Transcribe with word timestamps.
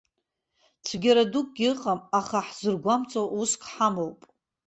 Цәгьара 0.85 1.23
дукгьы 1.31 1.67
ыҟам, 1.73 1.99
аха 2.19 2.39
ҳзыргәамҵуа 2.47 3.23
уск 3.39 3.61
ҳамоуп. 3.71 4.19